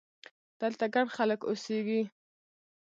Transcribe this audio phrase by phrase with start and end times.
[0.61, 2.01] دلته ګڼ خلک اوسېږي!